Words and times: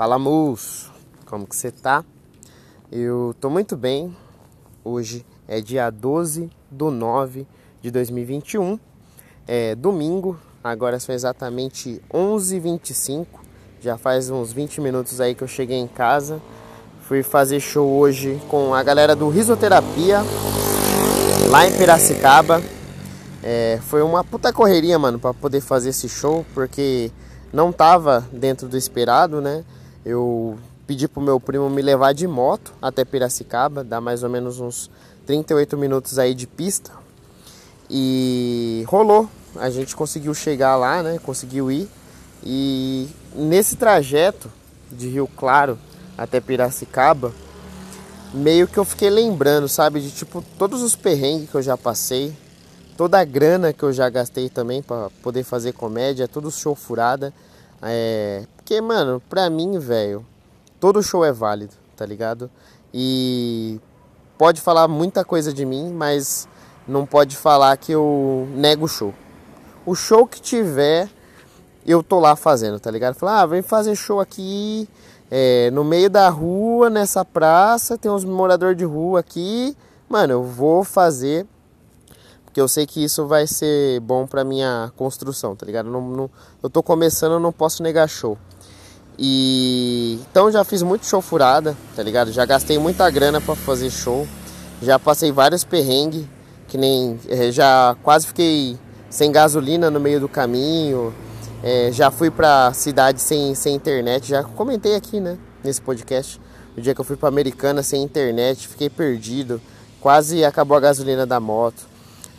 Fala 0.00 0.18
moço, 0.18 0.90
como 1.26 1.46
que 1.46 1.54
você 1.54 1.70
tá? 1.70 2.02
Eu 2.90 3.36
tô 3.38 3.50
muito 3.50 3.76
bem. 3.76 4.16
Hoje 4.82 5.26
é 5.46 5.60
dia 5.60 5.90
12 5.90 6.48
do 6.70 6.90
9 6.90 7.46
de 7.82 7.90
2021. 7.90 8.80
É 9.46 9.74
domingo, 9.74 10.40
agora 10.64 10.98
são 10.98 11.14
exatamente 11.14 12.00
11h25. 12.10 13.26
Já 13.78 13.98
faz 13.98 14.30
uns 14.30 14.54
20 14.54 14.80
minutos 14.80 15.20
aí 15.20 15.34
que 15.34 15.44
eu 15.44 15.48
cheguei 15.48 15.76
em 15.76 15.86
casa. 15.86 16.40
Fui 17.02 17.22
fazer 17.22 17.60
show 17.60 17.86
hoje 17.86 18.40
com 18.48 18.72
a 18.72 18.82
galera 18.82 19.14
do 19.14 19.28
Risoterapia 19.28 20.22
lá 21.50 21.66
em 21.66 21.76
Piracicaba. 21.76 22.62
É, 23.42 23.78
foi 23.82 24.00
uma 24.00 24.24
puta 24.24 24.50
correria, 24.50 24.98
mano, 24.98 25.18
para 25.18 25.34
poder 25.34 25.60
fazer 25.60 25.90
esse 25.90 26.08
show, 26.08 26.46
porque 26.54 27.12
não 27.52 27.70
tava 27.70 28.26
dentro 28.32 28.66
do 28.66 28.78
esperado, 28.78 29.42
né? 29.42 29.62
Eu 30.04 30.58
pedi 30.86 31.06
pro 31.06 31.20
meu 31.20 31.38
primo 31.38 31.68
me 31.68 31.82
levar 31.82 32.12
de 32.12 32.26
moto 32.26 32.72
até 32.80 33.04
Piracicaba, 33.04 33.84
dá 33.84 34.00
mais 34.00 34.22
ou 34.22 34.30
menos 34.30 34.58
uns 34.58 34.90
38 35.26 35.76
minutos 35.76 36.18
aí 36.18 36.34
de 36.34 36.46
pista. 36.46 36.92
E 37.88 38.84
rolou, 38.88 39.28
a 39.56 39.68
gente 39.68 39.94
conseguiu 39.94 40.32
chegar 40.34 40.76
lá, 40.76 41.02
né? 41.02 41.18
Conseguiu 41.22 41.70
ir. 41.70 41.88
E 42.42 43.08
nesse 43.34 43.76
trajeto 43.76 44.50
de 44.90 45.08
Rio 45.08 45.28
Claro 45.36 45.78
até 46.16 46.40
Piracicaba, 46.40 47.32
meio 48.32 48.66
que 48.66 48.78
eu 48.78 48.84
fiquei 48.84 49.10
lembrando, 49.10 49.68
sabe, 49.68 50.00
de 50.00 50.10
tipo 50.10 50.42
todos 50.58 50.82
os 50.82 50.96
perrengues 50.96 51.50
que 51.50 51.56
eu 51.56 51.62
já 51.62 51.76
passei, 51.76 52.34
toda 52.96 53.18
a 53.18 53.24
grana 53.24 53.72
que 53.72 53.82
eu 53.82 53.92
já 53.92 54.08
gastei 54.08 54.48
também 54.48 54.82
para 54.82 55.10
poder 55.22 55.42
fazer 55.42 55.72
comédia, 55.72 56.28
tudo 56.28 56.50
show 56.50 56.74
furada. 56.74 57.32
É, 57.82 58.44
porque, 58.56 58.80
mano, 58.80 59.22
pra 59.28 59.48
mim, 59.48 59.78
velho, 59.78 60.24
todo 60.78 61.02
show 61.02 61.24
é 61.24 61.32
válido, 61.32 61.74
tá 61.96 62.04
ligado? 62.04 62.50
E 62.92 63.80
pode 64.36 64.60
falar 64.60 64.88
muita 64.88 65.24
coisa 65.24 65.52
de 65.52 65.64
mim, 65.64 65.92
mas 65.92 66.48
não 66.86 67.06
pode 67.06 67.36
falar 67.36 67.76
que 67.76 67.92
eu 67.92 68.48
nego 68.54 68.84
o 68.84 68.88
show. 68.88 69.14
O 69.86 69.94
show 69.94 70.26
que 70.26 70.40
tiver, 70.40 71.08
eu 71.86 72.02
tô 72.02 72.20
lá 72.20 72.36
fazendo, 72.36 72.78
tá 72.78 72.90
ligado? 72.90 73.14
Falar, 73.14 73.42
ah, 73.42 73.46
vem 73.46 73.62
fazer 73.62 73.94
show 73.96 74.20
aqui 74.20 74.88
é, 75.30 75.70
no 75.70 75.84
meio 75.84 76.10
da 76.10 76.28
rua, 76.28 76.90
nessa 76.90 77.24
praça, 77.24 77.96
tem 77.96 78.10
uns 78.10 78.24
moradores 78.24 78.76
de 78.76 78.84
rua 78.84 79.20
aqui. 79.20 79.76
Mano, 80.08 80.32
eu 80.32 80.42
vou 80.42 80.82
fazer 80.82 81.46
porque 82.50 82.60
eu 82.60 82.66
sei 82.66 82.84
que 82.84 83.04
isso 83.04 83.28
vai 83.28 83.46
ser 83.46 84.00
bom 84.00 84.26
pra 84.26 84.42
minha 84.42 84.90
construção, 84.96 85.54
tá 85.54 85.64
ligado? 85.64 85.88
Não, 85.88 86.00
não, 86.00 86.30
eu 86.60 86.68
tô 86.68 86.82
começando, 86.82 87.34
eu 87.34 87.40
não 87.40 87.52
posso 87.52 87.80
negar 87.80 88.08
show. 88.08 88.36
E 89.16 90.18
então 90.28 90.50
já 90.50 90.64
fiz 90.64 90.82
muito 90.82 91.06
show 91.06 91.22
furada, 91.22 91.76
tá 91.94 92.02
ligado? 92.02 92.32
Já 92.32 92.44
gastei 92.44 92.76
muita 92.76 93.08
grana 93.08 93.40
para 93.40 93.54
fazer 93.54 93.88
show. 93.88 94.26
Já 94.82 94.98
passei 94.98 95.30
vários 95.30 95.62
perrengues, 95.62 96.24
que 96.66 96.76
nem 96.76 97.20
eh, 97.28 97.52
já 97.52 97.96
quase 98.02 98.26
fiquei 98.26 98.76
sem 99.08 99.30
gasolina 99.30 99.88
no 99.88 100.00
meio 100.00 100.18
do 100.18 100.28
caminho. 100.28 101.14
É, 101.62 101.92
já 101.92 102.10
fui 102.10 102.32
pra 102.32 102.72
cidade 102.72 103.20
sem, 103.20 103.54
sem 103.54 103.76
internet, 103.76 104.28
já 104.28 104.42
comentei 104.42 104.96
aqui, 104.96 105.20
né, 105.20 105.38
nesse 105.62 105.80
podcast. 105.80 106.40
O 106.76 106.80
dia 106.80 106.96
que 106.96 107.00
eu 107.00 107.04
fui 107.04 107.16
pra 107.16 107.28
Americana 107.28 107.80
sem 107.80 108.02
internet, 108.02 108.66
fiquei 108.66 108.90
perdido. 108.90 109.60
Quase 110.00 110.44
acabou 110.44 110.76
a 110.76 110.80
gasolina 110.80 111.24
da 111.24 111.38
moto. 111.38 111.89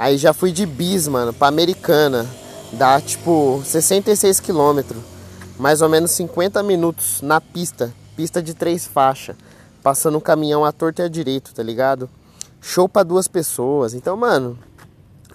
Aí 0.01 0.17
já 0.17 0.33
fui 0.33 0.51
de 0.51 0.65
bis, 0.65 1.07
mano, 1.07 1.31
pra 1.31 1.47
Americana. 1.47 2.25
Dá 2.73 2.99
tipo 2.99 3.61
66 3.63 4.39
quilômetros. 4.39 4.99
Mais 5.59 5.79
ou 5.83 5.87
menos 5.87 6.09
50 6.09 6.63
minutos 6.63 7.21
na 7.21 7.39
pista. 7.39 7.93
Pista 8.15 8.41
de 8.41 8.55
três 8.55 8.87
faixas. 8.87 9.35
Passando 9.83 10.17
um 10.17 10.19
caminhão 10.19 10.65
à 10.65 10.71
torta 10.71 11.03
e 11.03 11.05
à 11.05 11.07
direito, 11.07 11.53
tá 11.53 11.61
ligado? 11.61 12.09
Show 12.59 12.89
pra 12.89 13.03
duas 13.03 13.27
pessoas. 13.27 13.93
Então, 13.93 14.17
mano, 14.17 14.57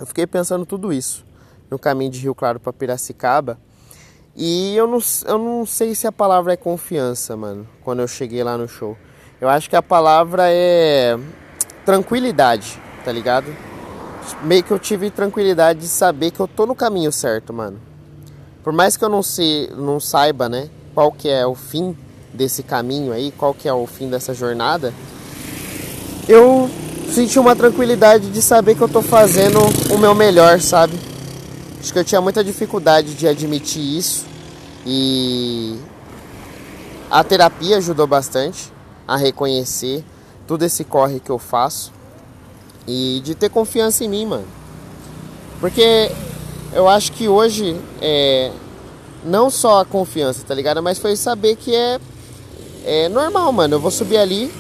eu 0.01 0.05
fiquei 0.05 0.27
pensando 0.27 0.67
tudo 0.67 0.93
isso. 0.93 1.25
No 1.71 1.79
caminho 1.79 2.11
de 2.11 2.19
Rio 2.19 2.35
Claro 2.35 2.59
pra 2.59 2.73
Piracicaba. 2.73 3.61
E 4.35 4.75
eu 4.75 4.89
não, 4.89 4.99
eu 5.27 5.39
não 5.39 5.65
sei 5.65 5.95
se 5.95 6.09
a 6.09 6.13
palavra 6.13 6.55
é 6.55 6.57
confiança, 6.57 7.37
mano. 7.37 7.69
Quando 7.85 8.01
eu 8.01 8.09
cheguei 8.09 8.43
lá 8.43 8.59
no 8.59 8.67
show. 8.67 8.99
Eu 9.41 9.49
acho 9.49 9.71
que 9.71 9.77
a 9.77 9.83
palavra 9.83 10.51
é 10.51 11.17
tranquilidade, 11.85 12.83
tá 13.05 13.13
ligado? 13.13 13.47
Meio 14.43 14.63
que 14.63 14.71
eu 14.71 14.79
tive 14.79 15.11
tranquilidade 15.11 15.81
de 15.81 15.89
saber 15.89 16.31
que 16.31 16.41
eu 16.41 16.49
tô 16.49 16.67
no 16.67 16.75
caminho 16.75 17.13
certo, 17.13 17.53
mano. 17.53 17.81
Por 18.63 18.73
mais 18.73 18.97
que 18.97 19.05
eu 19.05 19.09
não, 19.09 19.23
se, 19.23 19.71
não 19.77 20.01
saiba, 20.01 20.49
né, 20.49 20.69
qual 20.95 21.13
que 21.13 21.29
é 21.29 21.47
o 21.47 21.55
fim 21.55 21.97
desse 22.33 22.63
caminho 22.63 23.13
aí, 23.13 23.33
qual 23.33 23.55
que 23.55 23.69
é 23.69 23.73
o 23.73 23.87
fim 23.87 24.09
dessa 24.09 24.35
jornada, 24.35 24.93
eu 26.29 26.69
senti 27.11 27.39
uma 27.39 27.55
tranquilidade 27.55 28.31
de 28.31 28.43
saber 28.43 28.75
que 28.75 28.83
eu 28.83 28.89
tô 28.89 29.01
fazendo 29.01 29.59
o 29.93 29.99
meu 29.99 30.15
melhor, 30.15 30.61
sabe? 30.61 30.99
Acho 31.81 31.93
que 31.93 31.99
eu 31.99 32.05
tinha 32.05 32.21
muita 32.21 32.43
dificuldade 32.43 33.15
de 33.15 33.29
admitir 33.29 33.97
isso 33.97 34.27
e 34.85 35.79
a 37.11 37.23
terapia 37.23 37.77
ajudou 37.77 38.07
bastante 38.07 38.73
a 39.07 39.17
reconhecer 39.17 40.05
todo 40.47 40.65
esse 40.65 40.85
corre 40.85 41.21
que 41.21 41.31
eu 41.31 41.39
faço 41.39 41.93
e 42.87 43.21
de 43.25 43.35
ter 43.35 43.51
confiança 43.51 44.05
em 44.05 44.09
mim, 44.09 44.27
mano. 44.27 44.47
Porque 45.61 46.11
eu 46.73 46.89
acho 46.89 47.13
que 47.13 47.29
hoje 47.29 47.77
é 48.01 48.53
não 49.25 49.51
só 49.51 49.81
a 49.81 49.85
confiança, 49.85 50.45
tá 50.47 50.55
ligado? 50.55 50.83
Mas 50.83 50.99
foi 50.99 51.17
saber 51.17 51.57
que 51.57 51.75
é, 51.75 51.99
é 52.85 53.09
normal, 53.09 53.53
mano. 53.53 53.75
Eu 53.75 53.81
vou 53.81 53.91
subir 53.91 54.19
ali, 54.19 54.53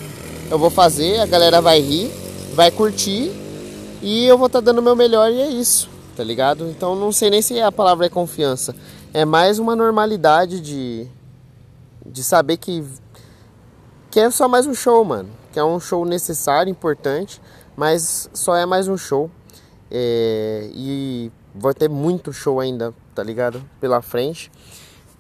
eu 0.51 0.59
vou 0.59 0.71
fazer, 0.71 1.21
a 1.21 1.27
galera 1.27 1.61
vai 1.61 1.81
rir, 1.81 2.11
vai 2.55 2.71
curtir 2.71 3.31
e 4.03 4.27
eu 4.27 4.37
vou 4.37 4.49
estar 4.49 4.61
tá 4.61 4.65
dando 4.65 4.79
o 4.79 4.83
meu 4.83 4.97
melhor 4.97 5.31
e 5.31 5.41
é 5.41 5.49
isso, 5.49 5.89
tá 6.17 6.25
ligado? 6.25 6.69
Então 6.69 6.97
não 6.97 7.13
sei 7.13 7.31
nem 7.31 7.41
se 7.41 7.61
a 7.61 7.71
palavra 7.71 8.07
é 8.07 8.09
confiança. 8.09 8.75
É 9.15 9.25
mais 9.25 9.59
uma 9.59 9.77
normalidade 9.77 10.61
de, 10.61 11.07
de 12.05 12.25
saber 12.25 12.57
que, 12.57 12.85
que 14.11 14.19
é 14.19 14.31
só 14.31 14.49
mais 14.49 14.67
um 14.67 14.75
show, 14.75 15.05
mano. 15.05 15.29
Que 15.53 15.59
é 15.59 15.65
um 15.65 15.81
show 15.81 16.05
necessário, 16.05 16.71
importante 16.71 17.41
mas 17.77 18.31
só 18.33 18.57
é 18.57 18.65
mais 18.65 18.89
um 18.89 18.97
show. 18.97 19.31
É, 19.91 20.69
e 20.75 21.31
vai 21.55 21.75
ter 21.75 21.89
muito 21.89 22.33
show 22.33 22.59
ainda, 22.59 22.95
tá 23.15 23.23
ligado? 23.23 23.63
Pela 23.81 24.01
frente. 24.01 24.51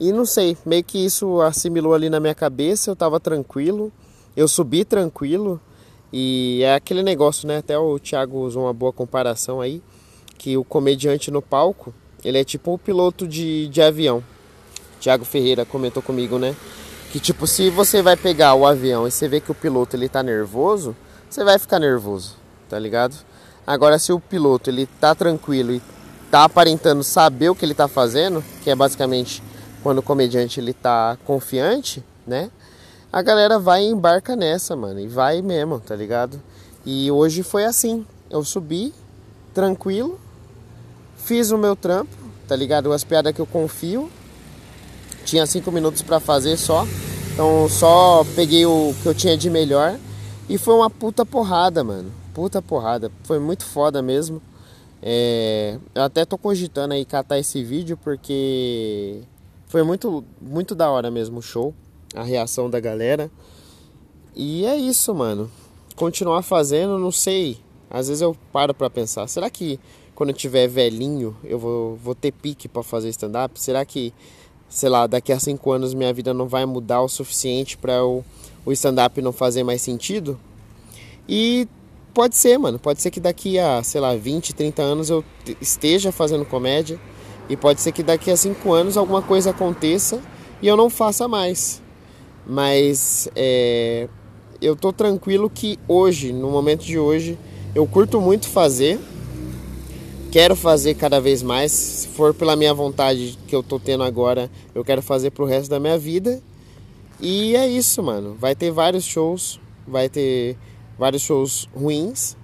E 0.01 0.13
não 0.13 0.25
sei, 0.25 0.57
meio 0.65 0.83
que 0.83 0.99
isso 0.99 1.41
assimilou 1.41 1.95
ali 1.95 2.11
na 2.11 2.21
minha 2.21 2.35
cabeça, 2.35 2.91
eu 2.91 2.97
tava 2.97 3.21
tranquilo, 3.21 3.93
eu 4.37 4.49
subi 4.49 4.85
tranquilo. 4.85 5.61
E 6.13 6.61
é 6.63 6.75
aquele 6.75 7.03
negócio, 7.03 7.47
né? 7.47 7.59
Até 7.59 7.79
o 7.79 7.99
Thiago 7.99 8.39
usou 8.39 8.65
uma 8.65 8.73
boa 8.73 8.93
comparação 8.93 9.61
aí, 9.61 9.83
que 10.39 10.57
o 10.57 10.65
comediante 10.65 11.31
no 11.31 11.43
palco, 11.43 11.95
ele 12.25 12.39
é 12.39 12.45
tipo 12.45 12.73
o 12.73 12.79
piloto 12.79 13.27
de, 13.27 13.69
de 13.69 13.83
avião. 13.83 14.23
Thiago 15.01 15.25
Ferreira 15.25 15.65
comentou 15.65 16.03
comigo, 16.03 16.39
né? 16.39 16.55
Que 17.13 17.21
tipo, 17.21 17.47
se 17.47 17.71
você 17.71 18.03
vai 18.03 18.17
pegar 18.17 18.55
o 18.55 18.67
avião 18.67 19.07
e 19.07 19.11
você 19.11 19.29
vê 19.29 19.41
que 19.41 19.51
o 19.51 19.55
piloto 19.55 19.97
ele 19.97 20.09
tá 20.09 20.23
nervoso, 20.23 20.97
você 21.29 21.45
vai 21.45 21.59
ficar 21.59 21.79
nervoso 21.79 22.46
tá 22.69 22.79
ligado? 22.79 23.17
Agora 23.67 23.99
se 23.99 24.13
o 24.13 24.21
piloto 24.21 24.71
ele 24.71 24.87
tá 24.87 25.15
tranquilo 25.15 25.73
e 25.73 25.83
tá 26.31 26.45
aparentando 26.45 27.03
saber 27.03 27.49
o 27.49 27.55
que 27.55 27.65
ele 27.65 27.75
tá 27.75 27.89
fazendo, 27.89 28.45
que 28.63 28.71
é 28.71 28.77
basicamente 28.77 29.43
quando 29.83 29.99
o 29.99 30.03
comediante 30.03 30.61
ele 30.61 30.73
tá 30.73 31.19
confiante, 31.25 32.05
né? 32.27 32.51
A 33.13 33.23
galera 33.23 33.59
vai 33.59 33.83
e 33.83 33.89
embarca 33.89 34.37
nessa, 34.37 34.77
mano, 34.77 35.01
e 35.01 35.09
vai 35.09 35.43
mesmo, 35.43 35.81
tá 35.81 35.97
ligado? 35.97 36.41
E 36.85 37.11
hoje 37.11 37.43
foi 37.43 37.65
assim. 37.65 38.07
Eu 38.29 38.45
subi 38.45 38.93
tranquilo, 39.55 40.19
fiz 41.17 41.51
o 41.51 41.59
meu 41.59 41.75
trampo, 41.75 42.15
tá 42.47 42.55
ligado? 42.55 42.93
As 42.93 43.05
piadas 43.05 43.35
que 43.35 43.41
eu 43.41 43.47
confio. 43.47 44.11
Tinha 45.25 45.47
cinco 45.47 45.73
minutos 45.73 46.03
para 46.03 46.21
fazer 46.21 46.57
só. 46.57 46.87
Então 47.33 47.69
só 47.69 48.25
peguei 48.37 48.65
o 48.65 48.95
que 49.03 49.07
eu 49.07 49.15
tinha 49.15 49.37
de 49.37 49.51
melhor. 49.51 49.99
E 50.49 50.57
foi 50.57 50.75
uma 50.75 50.91
puta 50.91 51.27
porrada, 51.27 51.83
mano 51.83 52.26
puta 52.37 52.61
porrada. 52.61 53.11
Foi 53.25 53.39
muito 53.39 53.65
foda 53.65 54.03
mesmo. 54.03 54.43
É, 55.03 55.79
eu 55.95 56.03
até 56.03 56.23
tô 56.27 56.37
cogitando 56.37 56.93
aí 56.93 57.03
catar 57.03 57.39
esse 57.39 57.65
vídeo 57.65 57.97
porque 57.97 59.23
foi 59.69 59.83
muito, 59.83 60.23
muito 60.39 60.75
da 60.75 60.91
hora 60.91 61.11
mesmo 61.11 61.39
o 61.39 61.43
show, 61.43 61.75
a 62.15 62.23
reação 62.23 62.69
da 62.69 62.79
galera. 62.79 63.31
E 64.35 64.67
é 64.67 64.77
isso, 64.77 65.15
mano. 65.15 65.51
Continuar 65.95 66.43
fazendo, 66.43 66.99
não 66.99 67.11
sei. 67.11 67.57
Às 67.89 68.09
vezes 68.09 68.21
eu 68.21 68.37
paro 68.53 68.75
pra 68.75 68.91
pensar, 68.91 69.27
será 69.29 69.49
que 69.49 69.81
quando 70.15 70.29
eu 70.31 70.37
tiver 70.37 70.69
velhinho 70.69 71.35
eu 71.43 71.59
vou, 71.59 71.97
vou 71.97 72.15
ter 72.15 72.33
pique 72.33 72.69
para 72.69 72.83
fazer 72.83 73.09
stand-up? 73.09 73.59
Será 73.59 73.83
que, 73.87 74.13
sei 74.69 74.91
lá, 74.91 75.07
daqui 75.07 75.33
a 75.33 75.41
cinco 75.41 75.73
anos 75.73 75.95
minha 75.95 76.13
vida 76.13 76.35
não 76.35 76.47
vai 76.47 76.67
mudar 76.67 77.01
o 77.01 77.09
suficiente 77.09 77.79
para 77.79 78.05
o 78.05 78.23
stand-up 78.73 79.23
não 79.23 79.33
fazer 79.33 79.65
mais 79.65 79.81
sentido? 79.81 80.39
E 81.27 81.67
pode 82.17 82.35
ser, 82.35 82.57
mano. 82.59 82.79
Pode 82.79 83.03
ser 83.03 83.11
que 83.11 83.21
daqui 83.21 83.59
a, 83.59 83.83
sei 83.83 84.01
lá, 84.01 84.17
20, 84.17 84.55
30 84.55 84.81
anos 84.81 85.11
eu 85.11 85.23
esteja 85.61 86.11
fazendo 86.11 86.47
comédia. 86.47 86.99
E 87.47 87.59
pode 87.59 87.83
ser 87.83 87.93
que 87.93 88.03
daqui 88.03 88.31
a 88.31 88.37
5 88.37 88.73
anos 88.73 88.97
alguma 88.97 89.21
coisa 89.21 89.51
aconteça 89.51 90.19
e 90.63 90.67
eu 90.67 90.79
não 90.79 90.89
faça 90.89 91.29
mais. 91.29 91.83
Mas 92.47 93.29
é, 93.37 94.09
eu 94.63 94.75
tô 94.75 94.95
tranquilo 94.95 95.51
que 95.51 95.79
hoje, 95.87 96.33
no 96.33 96.51
momento 96.51 96.87
de 96.87 96.99
hoje, 96.99 97.39
eu 97.75 97.87
curto 97.87 98.19
muito 98.19 98.49
fazer. 98.49 98.99
Quero 100.33 100.57
fazer 100.57 100.95
cada 100.95 101.21
vez 101.21 101.43
mais. 101.43 101.71
Se 101.71 102.09
for 102.09 102.33
pela 102.33 102.57
minha 102.57 102.73
vontade 102.73 103.39
que 103.47 103.55
eu 103.55 103.63
tô 103.63 103.79
tendo 103.79 104.03
agora, 104.03 104.51
eu 104.75 104.83
quero 104.83 105.03
fazer 105.03 105.33
pro 105.33 105.45
resto 105.45 105.69
da 105.69 105.79
minha 105.79 105.99
vida. 105.99 106.43
E 107.21 107.55
é 107.55 107.69
isso, 107.69 108.03
mano. 108.03 108.35
Vai 108.41 108.55
ter 108.55 108.71
vários 108.71 109.05
shows, 109.05 109.61
vai 109.87 110.09
ter 110.09 110.57
vários 110.99 111.23
shows 111.23 111.69
ruins, 111.75 112.37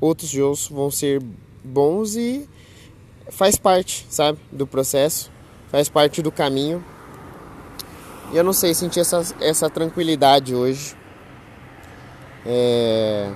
outros 0.00 0.30
shows 0.30 0.68
vão 0.68 0.90
ser 0.90 1.22
bons 1.64 2.16
e 2.16 2.48
faz 3.30 3.56
parte, 3.56 4.06
sabe, 4.08 4.38
do 4.50 4.66
processo, 4.66 5.30
faz 5.70 5.88
parte 5.88 6.22
do 6.22 6.32
caminho. 6.32 6.84
E 8.32 8.36
eu 8.36 8.44
não 8.44 8.52
sei, 8.52 8.74
sentir 8.74 9.00
essa, 9.00 9.22
essa 9.40 9.70
tranquilidade 9.70 10.54
hoje. 10.54 10.96
É... 12.44 13.30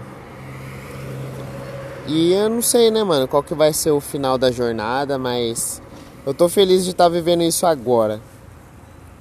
E 2.07 2.33
eu 2.33 2.49
não 2.49 2.61
sei, 2.61 2.91
né, 2.91 3.03
mano, 3.05 3.29
qual 3.29 3.43
que 3.43 3.55
vai 3.55 3.73
ser 3.73 3.91
o 3.91 4.01
final 4.01 4.37
da 4.37 4.51
jornada, 4.51 5.19
mas 5.19 5.81
eu 6.27 6.35
tô 6.35 6.49
feliz 6.49 6.85
de 6.85 6.91
estar 6.91 7.05
tá 7.05 7.11
vivendo 7.11 7.43
isso 7.43 7.65
agora. 7.65 8.21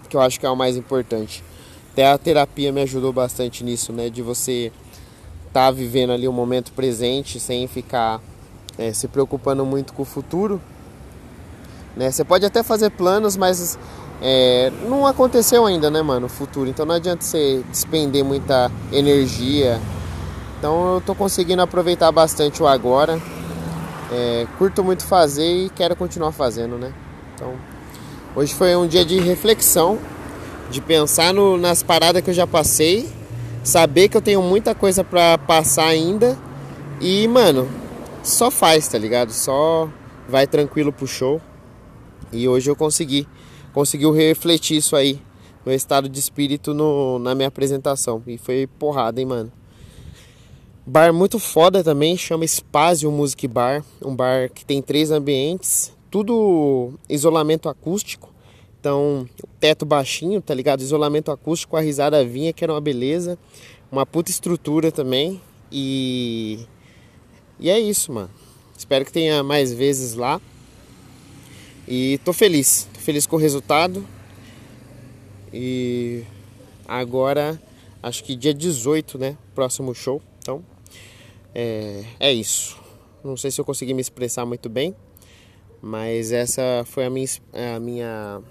Que 0.09 0.17
eu 0.17 0.21
acho 0.21 0.39
que 0.39 0.45
é 0.45 0.49
o 0.49 0.55
mais 0.55 0.75
importante. 0.75 1.43
Até 1.91 2.09
a 2.09 2.17
terapia 2.17 2.71
me 2.71 2.81
ajudou 2.81 3.13
bastante 3.13 3.63
nisso, 3.63 3.93
né? 3.93 4.09
De 4.09 4.21
você 4.21 4.71
estar 5.51 5.65
tá 5.65 5.71
vivendo 5.71 6.11
ali 6.11 6.27
o 6.27 6.31
momento 6.33 6.71
presente 6.71 7.39
sem 7.39 7.67
ficar 7.67 8.21
é, 8.77 8.93
se 8.93 9.07
preocupando 9.07 9.65
muito 9.65 9.93
com 9.93 10.01
o 10.01 10.05
futuro. 10.05 10.61
Né? 11.95 12.09
Você 12.09 12.23
pode 12.23 12.45
até 12.45 12.63
fazer 12.63 12.89
planos, 12.91 13.35
mas 13.35 13.77
é, 14.21 14.71
não 14.87 15.05
aconteceu 15.05 15.65
ainda, 15.65 15.91
né, 15.91 16.01
mano? 16.01 16.27
O 16.27 16.29
futuro. 16.29 16.69
Então 16.69 16.85
não 16.85 16.95
adianta 16.95 17.23
você 17.23 17.63
despender 17.69 18.23
muita 18.23 18.71
energia. 18.91 19.79
Então 20.57 20.95
eu 20.95 21.01
tô 21.01 21.13
conseguindo 21.13 21.61
aproveitar 21.61 22.11
bastante 22.11 22.63
o 22.63 22.67
agora. 22.67 23.19
É, 24.11 24.47
curto 24.57 24.83
muito 24.83 25.03
fazer 25.03 25.65
e 25.65 25.69
quero 25.69 25.95
continuar 25.95 26.31
fazendo, 26.31 26.77
né? 26.77 26.93
Então 27.35 27.53
hoje 28.35 28.53
foi 28.53 28.75
um 28.75 28.87
dia 28.87 29.03
de 29.03 29.19
reflexão 29.19 29.99
de 30.69 30.79
pensar 30.79 31.33
no, 31.33 31.57
nas 31.57 31.83
paradas 31.83 32.21
que 32.21 32.29
eu 32.29 32.33
já 32.33 32.47
passei, 32.47 33.09
saber 33.63 34.09
que 34.09 34.17
eu 34.17 34.21
tenho 34.21 34.41
muita 34.41 34.73
coisa 34.73 35.03
para 35.03 35.37
passar 35.37 35.87
ainda 35.87 36.37
e, 36.99 37.27
mano, 37.27 37.67
só 38.23 38.51
faz, 38.51 38.87
tá 38.87 38.97
ligado? 38.97 39.31
Só 39.31 39.89
vai 40.27 40.47
tranquilo 40.47 40.91
pro 40.91 41.07
show. 41.07 41.41
E 42.31 42.47
hoje 42.47 42.69
eu 42.69 42.75
consegui, 42.75 43.27
conseguiu 43.73 44.11
refletir 44.11 44.77
isso 44.77 44.95
aí, 44.95 45.19
meu 45.65 45.75
estado 45.75 46.07
de 46.07 46.19
espírito 46.19 46.73
no, 46.73 47.19
na 47.19 47.35
minha 47.35 47.47
apresentação. 47.47 48.23
E 48.25 48.37
foi 48.37 48.67
porrada, 48.79 49.19
hein, 49.19 49.25
mano. 49.25 49.51
Bar 50.85 51.13
muito 51.13 51.37
foda 51.37 51.83
também, 51.83 52.17
chama 52.17 52.45
Spazio 52.45 53.11
Music 53.11 53.47
Bar, 53.47 53.83
um 54.03 54.15
bar 54.15 54.49
que 54.49 54.65
tem 54.65 54.81
três 54.81 55.11
ambientes, 55.11 55.93
tudo 56.09 56.93
isolamento 57.07 57.69
acústico. 57.69 58.33
Então, 58.81 59.29
teto 59.59 59.85
baixinho, 59.85 60.41
tá 60.41 60.55
ligado? 60.55 60.81
Isolamento 60.81 61.29
acústico, 61.31 61.77
a 61.77 61.81
risada 61.81 62.25
vinha, 62.25 62.51
que 62.51 62.63
era 62.63 62.73
uma 62.73 62.81
beleza. 62.81 63.37
Uma 63.91 64.07
puta 64.07 64.31
estrutura 64.31 64.91
também. 64.91 65.39
E. 65.71 66.65
E 67.59 67.69
é 67.69 67.79
isso, 67.79 68.11
mano. 68.11 68.31
Espero 68.75 69.05
que 69.05 69.11
tenha 69.11 69.43
mais 69.43 69.71
vezes 69.71 70.15
lá. 70.15 70.41
E 71.87 72.19
tô 72.25 72.33
feliz. 72.33 72.87
Tô 72.91 72.99
feliz 72.99 73.27
com 73.27 73.35
o 73.35 73.39
resultado. 73.39 74.03
E 75.53 76.23
agora, 76.87 77.61
acho 78.01 78.23
que 78.23 78.35
dia 78.35 78.51
18, 78.51 79.19
né? 79.19 79.37
Próximo 79.53 79.93
show. 79.93 80.19
Então, 80.39 80.65
é, 81.53 82.03
é 82.19 82.33
isso. 82.33 82.79
Não 83.23 83.37
sei 83.37 83.51
se 83.51 83.61
eu 83.61 83.65
consegui 83.65 83.93
me 83.93 84.01
expressar 84.01 84.43
muito 84.43 84.67
bem. 84.67 84.95
Mas 85.79 86.31
essa 86.31 86.83
foi 86.87 87.05
a 87.05 87.11
minha, 87.11 87.27
a 87.75 87.79
minha 87.79 88.41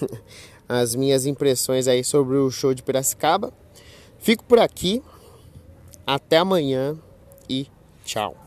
as 0.68 0.94
minhas 0.94 1.26
impressões 1.26 1.88
aí 1.88 2.02
sobre 2.02 2.36
o 2.36 2.50
show 2.50 2.74
de 2.74 2.82
Piracicaba. 2.82 3.52
Fico 4.18 4.44
por 4.44 4.58
aqui. 4.58 5.02
Até 6.06 6.38
amanhã 6.38 6.96
e 7.48 7.66
tchau. 8.04 8.43